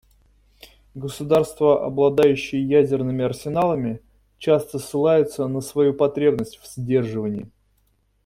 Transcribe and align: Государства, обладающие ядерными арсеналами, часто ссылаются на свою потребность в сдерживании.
Государства, 0.95 1.85
обладающие 1.85 2.67
ядерными 2.67 3.23
арсеналами, 3.23 4.01
часто 4.39 4.79
ссылаются 4.79 5.45
на 5.47 5.61
свою 5.61 5.93
потребность 5.93 6.57
в 6.57 6.65
сдерживании. 6.65 7.51